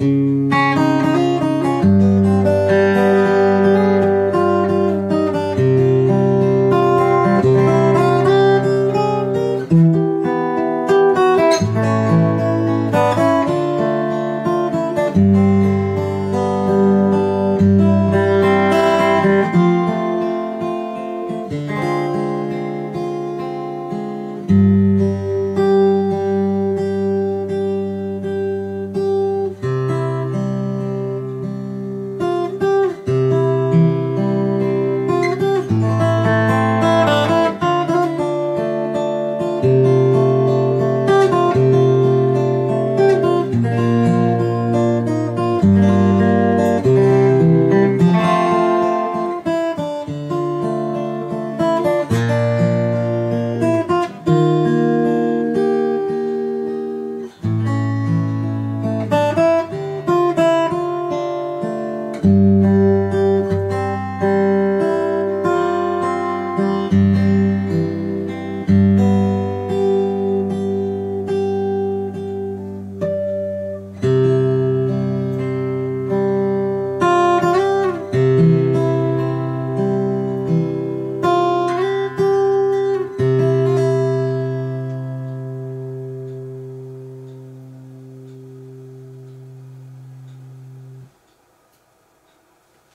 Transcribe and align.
you 0.00 0.27